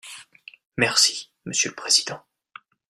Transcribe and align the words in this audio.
Merci, 0.77 1.31
monsieur 1.45 1.69
le 1.69 1.75
président. 1.75 2.25